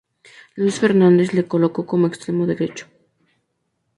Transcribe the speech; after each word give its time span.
Luis 0.55 0.79
Fernández 0.79 1.31
le 1.31 1.45
colocó 1.47 1.85
como 1.85 2.07
extremo 2.07 2.47
derecho. 2.47 2.87